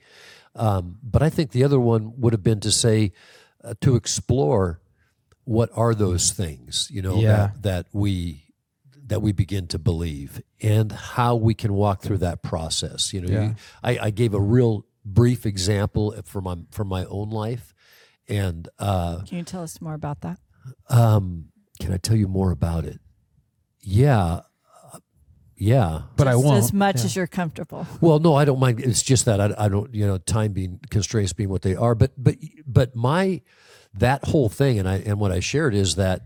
[0.56, 3.12] Um, but I think the other one would have been to say
[3.64, 4.80] uh, to explore
[5.44, 7.28] what are those things you know Yeah.
[7.36, 8.46] that that we
[9.12, 13.12] that we begin to believe and how we can walk through that process.
[13.14, 13.44] You know, Yeah.
[13.50, 17.74] you, I, I gave a real brief example from my from my own life,
[18.30, 20.40] and uh, Can you tell us more about that?
[20.90, 21.50] um,
[21.82, 23.00] can I tell you more about it?
[23.82, 24.42] Yeah.
[24.94, 25.00] Uh,
[25.58, 26.04] Yeah.
[26.16, 26.58] But I Just won't.
[26.58, 27.06] As much Yeah.
[27.06, 27.86] as you're comfortable.
[28.00, 28.80] Well, no, I don't mind.
[28.80, 31.96] It's just that I, I don't, you know, time being constraints being what they are.
[31.96, 33.42] But, but, but my,
[33.94, 36.22] that whole thing, and I, and what I shared is that,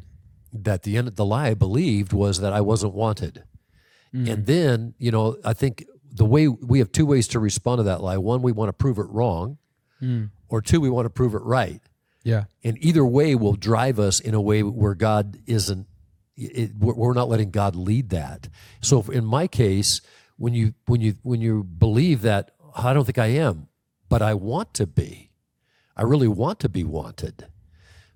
[0.63, 3.43] that the end, the lie I believed was that I wasn't wanted.
[4.13, 4.45] And mm.
[4.45, 8.01] then, you know, I think the way we have two ways to respond to that
[8.01, 8.17] lie.
[8.17, 9.57] One, we want to prove it wrong,
[10.01, 10.29] mm.
[10.47, 11.81] or two, we want to prove it right.
[12.23, 12.45] Yeah.
[12.63, 15.85] and either way will drive us in a way where God isn't.
[16.35, 18.49] It, we're not letting God lead that.
[18.81, 20.01] So in my case,
[20.37, 23.67] when you when you when you believe that I don't think I am,
[24.09, 25.29] but I want to be,
[25.95, 27.45] I really want to be wanted.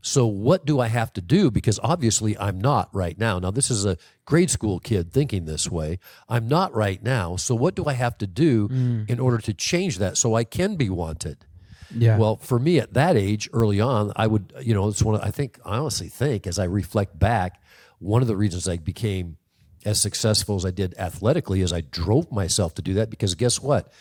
[0.01, 1.51] So what do I have to do?
[1.51, 3.39] Because obviously I'm not right now.
[3.39, 5.99] Now this is a grade school kid thinking this way.
[6.27, 7.35] I'm not right now.
[7.35, 9.09] So what do I have to do mm.
[9.09, 11.45] in order to change that so I can be wanted?
[11.93, 12.17] Yeah.
[12.17, 15.21] Well, for me at that age, early on, I would, you know, it's one of,
[15.21, 17.61] I think, I honestly think as I reflect back,
[17.97, 19.37] one of the reasons I became
[19.85, 23.61] as successful as I did athletically is I drove myself to do that because guess
[23.61, 23.91] what?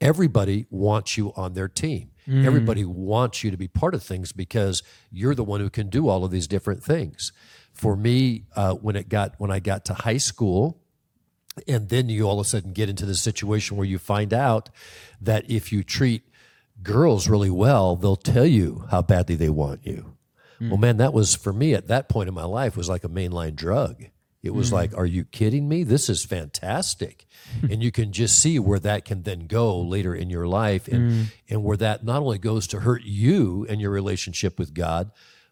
[0.00, 2.10] Everybody wants you on their team.
[2.28, 6.08] Everybody wants you to be part of things because you're the one who can do
[6.08, 7.32] all of these different things.
[7.72, 10.80] For me, uh, when it got when I got to high school,
[11.68, 14.70] and then you all of a sudden get into the situation where you find out
[15.20, 16.22] that if you treat
[16.82, 20.16] girls really well, they'll tell you how badly they want you.
[20.60, 23.08] Well, man, that was for me at that point in my life was like a
[23.08, 24.06] mainline drug.
[24.46, 25.82] It was like, are you kidding me?
[25.82, 27.26] This is fantastic.
[27.62, 31.28] and you can just see where that can then go later in your life and,
[31.48, 35.10] and where that not only goes to hurt you and your relationship with God,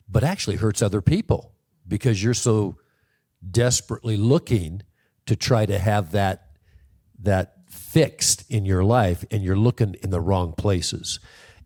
[0.09, 1.53] but actually hurts other people
[1.87, 2.77] because you're so
[3.51, 4.83] desperately looking
[5.27, 6.49] to try to have that
[7.21, 11.19] that fixed in your life and you're looking in the wrong places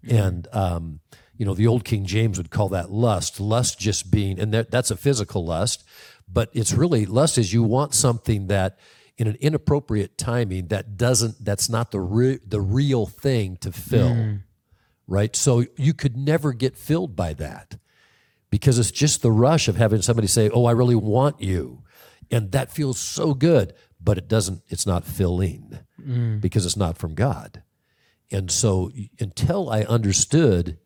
[0.09, 1.01] and um,
[1.37, 4.71] you know the old king james would call that lust lust just being and that,
[4.71, 5.85] that's a physical lust
[6.31, 8.79] but it's really lust is you want something that
[9.17, 14.11] in an inappropriate timing that doesn't that's not the re- the real thing to fill
[14.11, 14.43] mm.
[15.07, 17.77] right so you could never get filled by that
[18.51, 21.83] because it's just the rush of having somebody say, "Oh, I really want you,"
[22.31, 24.63] and that feels so good, but it doesn't.
[24.69, 26.41] It's not filling mm.
[26.41, 27.63] because it's not from God.
[28.31, 30.79] And so, until I understood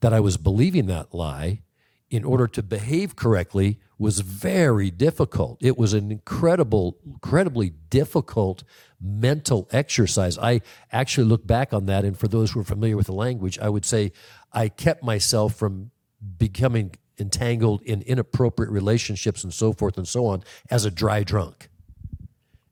[0.00, 1.62] that I was believing that lie,
[2.10, 5.58] in order to behave correctly, was very difficult.
[5.60, 8.64] It was an incredible, incredibly difficult
[9.00, 10.36] mental exercise.
[10.38, 13.58] I actually look back on that, and for those who are familiar with the language,
[13.60, 14.12] I would say
[14.52, 15.92] I kept myself from
[16.38, 21.68] becoming entangled in inappropriate relationships and so forth and so on as a dry drunk,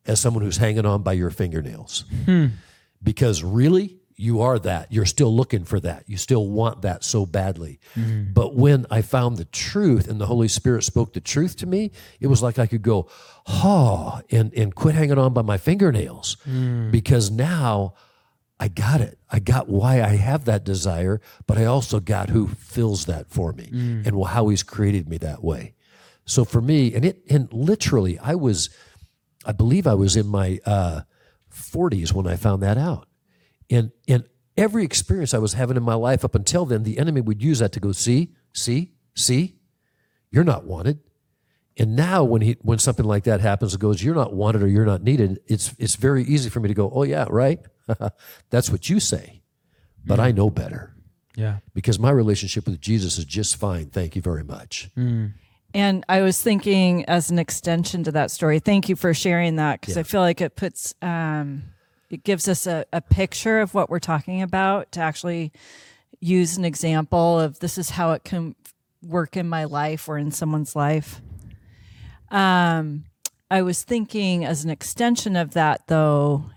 [0.06, 2.04] as someone who's hanging on by your fingernails.
[2.24, 2.46] Hmm.
[3.02, 4.92] Because really, you are that.
[4.92, 6.02] You're still looking for that.
[6.08, 7.78] You still want that so badly.
[8.34, 11.92] But when I found the truth and the Holy Spirit spoke the truth to me,
[12.20, 13.08] it was like I could go,
[13.46, 16.36] oh, and, and quit hanging on by my fingernails.
[16.90, 17.94] Because now
[18.58, 19.18] I got it.
[19.30, 23.52] I got why I have that desire, but I also got who fills that for
[23.52, 23.68] me
[24.04, 25.74] and how he's created me that way.
[26.24, 28.68] So for me, and it, and literally, I was,
[29.46, 31.02] I believe I was in my uh,
[31.54, 33.07] 40s when I found that out.
[33.70, 34.24] And, and
[34.56, 37.58] every experience I was having in my life up until then, the enemy would use
[37.60, 39.56] that to go, see, see, see,
[40.30, 41.00] you're not wanted.
[41.80, 44.66] And now when he when something like that happens, it goes, you're not wanted or
[44.66, 45.38] you're not needed.
[45.46, 47.60] It's it's very easy for me to go, oh yeah, right.
[48.50, 49.42] That's what you say,
[50.04, 50.92] but I know better
[51.36, 51.58] Yeah.
[51.74, 53.90] because my relationship with Jesus is just fine.
[53.90, 54.90] Thank you very much.
[55.72, 59.80] And I was thinking, as an extension to that story, thank you for sharing that
[59.80, 61.62] because I feel like it puts, um,
[62.10, 65.52] it gives us a, a picture of what we're talking about to actually
[66.20, 68.54] use an example of this is how it can
[69.02, 71.20] work in my life or in someone's life.
[72.30, 73.04] Um,
[73.50, 76.50] I was thinking, as an extension of that, though,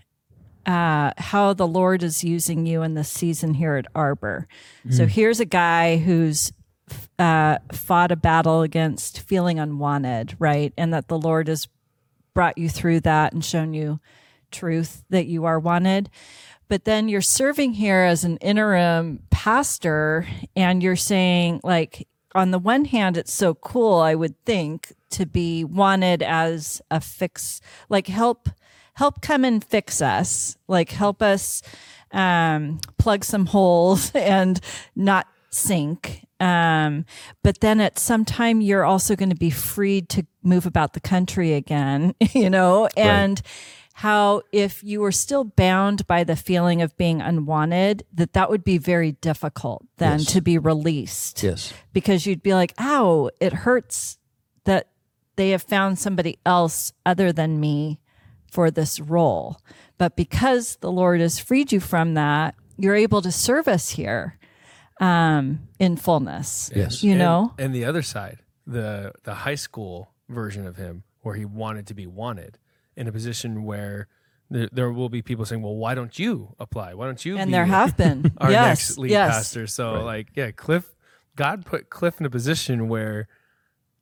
[0.66, 4.46] uh, how the Lord is using you in this season here at Arbor.
[4.90, 6.52] So here's a guy who's
[7.18, 10.72] uh, fought a battle against feeling unwanted, right?
[10.76, 11.68] And that the Lord has
[12.34, 14.00] brought you through that and shown you
[14.52, 16.10] truth that you are wanted.
[16.68, 22.58] But then you're serving here as an interim pastor, and you're saying, like, on the
[22.58, 27.60] one hand, it's so cool, I would think, to be wanted as a fix,
[27.90, 28.48] like, help
[28.94, 31.62] help come and fix us like help us
[32.12, 34.60] um, plug some holes and
[34.94, 36.26] not sink.
[36.40, 37.04] Um,
[37.42, 41.00] but then at some time you're also going to be freed to move about the
[41.00, 42.88] country again you know?
[42.96, 43.40] And
[43.94, 48.64] how if you were still bound by the feeling of being unwanted that that would
[48.64, 50.32] be very difficult then Yes.
[50.32, 51.72] to be released Yes.
[51.92, 54.18] because you'd be like, ow, it hurts
[54.64, 54.88] that
[55.36, 58.00] they have found somebody else other than me
[58.50, 59.58] for this role.
[59.98, 64.38] But because the Lord has freed you from that, you're able to serve us here
[65.00, 66.70] um, in fullness.
[66.74, 67.02] Yes.
[67.02, 67.54] You And- know?
[67.58, 71.94] and the other side, the the high school version of him, where he wanted to
[71.94, 72.58] be wanted
[72.96, 74.08] in a position where
[74.50, 76.94] there, there will be people saying, "Well, why don't you apply?
[76.94, 78.32] Why don't you?" And be there have been.
[78.38, 78.66] our yes.
[78.68, 79.34] next lead yes.
[79.34, 79.66] pastor.
[79.66, 80.94] So like, yeah, Cliff,
[81.36, 83.28] God put Cliff in a position where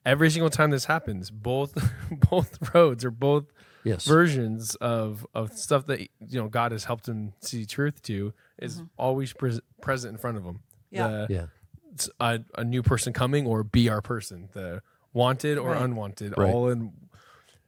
[0.04, 1.74] every single time this happens, both
[2.30, 3.44] both roads or both
[3.82, 4.04] Yes.
[4.06, 8.82] versions of of stuff that you know God has helped him see truth to is
[8.98, 10.60] always pres present in front of him.
[10.92, 10.96] Mm-hmm.
[10.96, 11.08] Yeah.
[11.08, 11.46] The- yeah.
[11.94, 14.82] it's a, a new person coming or be our person, the
[15.14, 15.80] wanted or Right.
[15.82, 16.52] unwanted, Right.
[16.52, 16.92] all in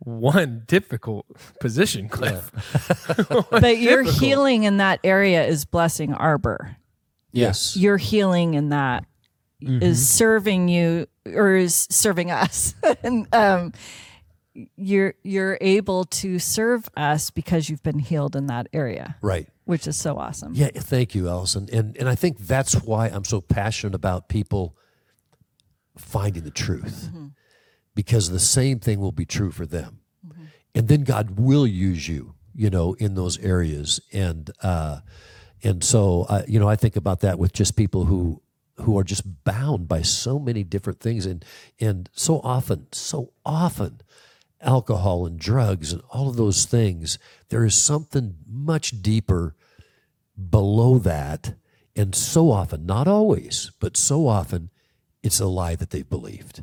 [0.05, 1.27] one difficult
[1.61, 2.51] position, Cliff.
[3.51, 4.23] But your Difficult.
[4.23, 6.77] healing in that area is blessing Arbor.
[7.33, 7.77] Yes.
[7.77, 9.05] Your healing in that
[9.61, 9.93] is Mm-hmm.
[9.95, 12.75] serving you or is serving us.
[13.05, 13.73] and um,
[14.77, 19.47] you're you're able to serve us because you've been healed in that area, Right.
[19.65, 20.53] which is so awesome.
[20.55, 21.69] Yeah, thank you, Allison.
[21.73, 24.77] And and I think that's why I'm so passionate about people
[25.97, 27.09] finding the truth.
[27.95, 30.01] Because the same thing will be true for them.
[30.75, 34.01] And then God will use you, you know, in those areas.
[34.13, 35.01] And uh
[35.63, 38.41] and so uh, you know, I think about that with just people who
[38.77, 41.45] who are just bound by so many different things and
[41.81, 44.01] and so often, so often
[44.63, 49.55] alcohol and drugs and all of those things, there is something much deeper
[50.51, 51.55] below that.
[51.95, 54.71] And so often, not always, but so often,
[55.23, 56.63] it's a lie that they've believed.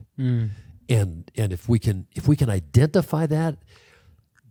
[0.89, 3.57] And and if we can if we can identify that,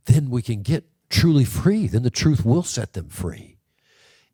[0.07, 1.89] then we can get truly free.
[1.89, 3.59] Then the truth will set them free.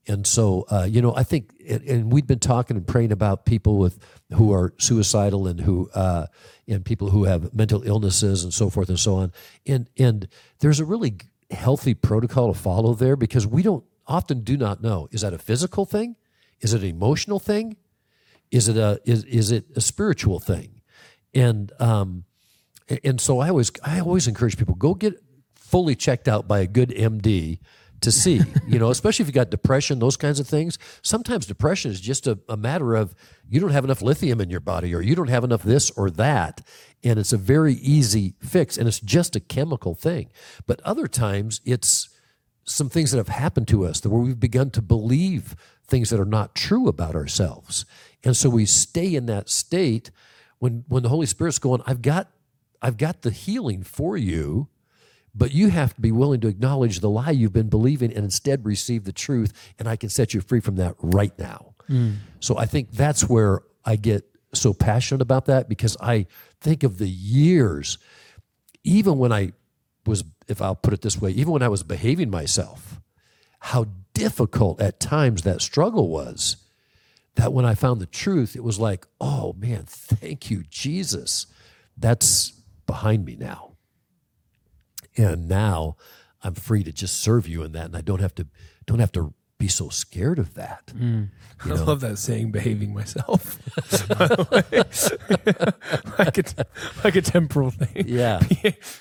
[0.07, 3.79] And so, uh, you know, I think, and, we've been talking and praying about people
[3.79, 3.99] with
[4.35, 6.27] who are suicidal and who, uh,
[6.69, 9.33] and people who have mental illnesses and so forth and so on.
[9.67, 11.17] And and there's a really
[11.51, 15.39] healthy protocol to follow there because we don't often do not know is that a
[15.39, 16.17] physical thing,
[16.61, 17.77] is it an emotional thing,
[18.51, 20.74] is it a is is it a spiritual thing,
[21.35, 22.25] and um,
[23.03, 25.15] and so I always I always encourage people go get
[25.55, 27.59] fully checked out by a good MD
[28.01, 30.79] to see, you know, especially if you got depression, those kinds of things.
[31.03, 33.15] Sometimes depression is just a, a matter of
[33.49, 36.11] you don't have enough lithium in your body or you don't have enough this or
[36.11, 36.61] that.
[37.03, 40.31] And it's a very easy fix and it's just a chemical thing.
[40.67, 42.09] But other times it's
[42.65, 45.55] some things that have happened to us that where we've begun to believe
[45.87, 47.85] things that are not true about ourselves.
[48.23, 50.11] And so we stay in that state
[50.65, 52.31] when when the Holy Spirit's going, I've got
[52.81, 54.69] I've got the healing for you,
[55.35, 58.65] but you have to be willing to acknowledge the lie you've been believing and instead
[58.65, 61.75] receive the truth, and I can set you free from that right now.
[61.91, 62.17] Mm.
[62.41, 66.27] So I think that's where I get so passionate about that because I
[66.63, 67.99] think of the years,
[68.85, 69.53] even when I
[70.07, 73.03] was, if I'll put it this way, even when I was behaving myself,
[73.59, 73.85] how
[74.15, 76.57] difficult at times that struggle was.
[77.37, 81.47] That when I found the truth, it was like, oh man, thank you, Jesus.
[81.97, 82.53] That's
[82.87, 83.73] behind me now.
[85.17, 85.97] And now
[86.43, 88.47] I'm free to just serve you in that, and I don't have to
[88.87, 90.89] don't have to be so scared of that.
[90.95, 91.31] Mm.
[91.65, 93.59] I love that saying, behaving myself.
[96.19, 96.67] Like a,
[97.03, 98.05] like a temporal thing.
[98.07, 98.41] Yeah.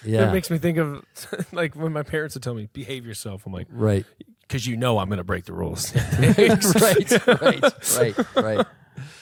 [0.05, 0.29] Yeah.
[0.29, 1.03] It makes me think of
[1.51, 3.45] like when my parents would tell me, behave yourself.
[3.45, 4.05] I'm like, Right.
[4.53, 5.91] Because you know I'm going to break the rules.
[6.19, 7.25] right.
[7.41, 7.61] Right.
[7.97, 8.35] Right.
[8.35, 8.67] Right.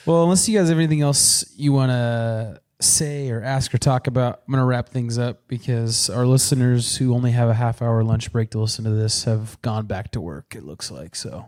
[0.05, 4.07] Well, unless you guys have anything else you want to say or ask or talk
[4.07, 7.81] about, I'm going to wrap things up because our listeners who only have a half
[7.81, 11.15] hour lunch break to listen to this have gone back to work, it looks like.
[11.15, 11.45] So,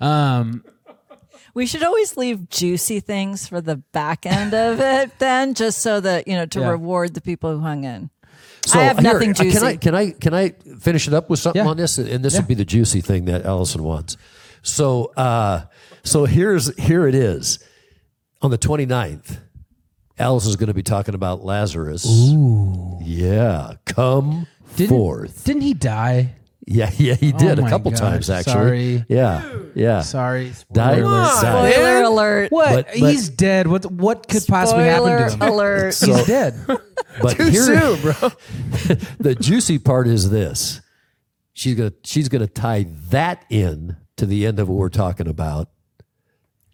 [0.00, 0.62] um,
[1.54, 5.98] We should always leave juicy things for the back end of it, then, just so
[6.00, 6.68] that you know to Yeah.
[6.68, 8.10] reward the people who hung in.
[8.66, 10.50] So I have here, nothing uh, Can I can I can I
[10.80, 11.70] finish it up with something Yeah.
[11.70, 11.98] on this?
[11.98, 12.40] And this Yeah.
[12.40, 14.16] would be the juicy thing that Allison wants.
[14.62, 15.62] So uh
[16.02, 17.58] so here's here it is.
[18.42, 19.38] On the 29th,
[20.18, 22.04] Allison's going to be talking about Lazarus.
[22.06, 22.98] Ooh.
[23.02, 23.74] Yeah.
[23.86, 24.46] Come
[24.76, 25.44] didn't, forth.
[25.44, 26.34] didn't he die?
[26.68, 28.52] Yeah, yeah, he did a oh couple gosh, times actually.
[28.52, 29.04] sorry.
[29.08, 29.56] Yeah.
[29.76, 30.00] Yeah.
[30.00, 30.52] Sorry.
[30.72, 30.98] Died.
[30.98, 31.42] Spoiler alert.
[31.42, 31.72] Died.
[31.72, 32.52] Spoiler alert!
[32.52, 32.68] What?
[32.74, 33.66] But- but- He's dead.
[33.68, 33.86] What?
[33.90, 35.42] What could possibly happen to him?
[35.42, 35.94] alert!
[35.94, 36.54] So- He's dead.
[37.22, 38.12] But Too here, soon, bro.
[39.18, 40.82] the juicy part is this.
[41.54, 45.70] She's gonna she's gonna tie that in to the end of what we're talking about.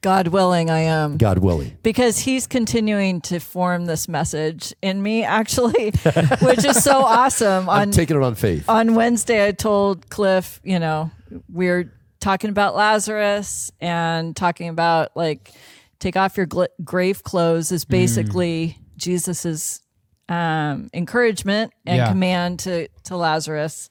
[0.03, 1.17] God willing, I am.
[1.17, 1.79] God willing.
[1.83, 5.91] because he's continuing to form this message in me actually
[6.43, 8.69] which is so awesome I'm on taking it on faith.
[8.69, 11.11] on wednesday i told cliff you know
[11.49, 15.53] we're talking about lazarus and talking about like
[15.99, 19.81] take off your gl- grave clothes is basically jesus's
[20.29, 22.09] um, encouragement and Yeah.
[22.09, 23.89] command to to lazarus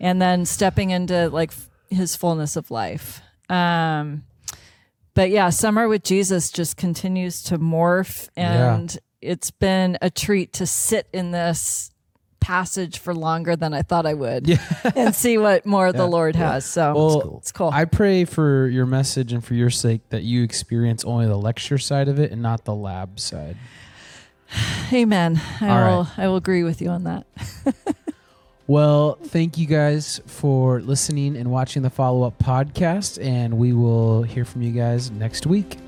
[0.00, 4.24] and then stepping into like f- his fullness of life um
[5.18, 10.64] but yeah, summer with Jesus just continues to morph, and it's been a treat to
[10.64, 11.90] sit in this
[12.38, 14.48] passage for longer than I thought I would,
[14.94, 16.64] and see what more the Lord has.
[16.64, 17.70] So Well, it's cool.
[17.72, 21.78] I pray for your message and for your sake that you experience only the lecture
[21.78, 23.56] side of it and not the lab side.
[24.92, 25.42] Amen.
[25.60, 26.08] I All will.
[26.16, 27.26] I will agree with you on that.
[28.68, 34.24] Well, thank you guys for listening and watching the follow up podcast, and we will
[34.24, 35.78] hear from you guys next week.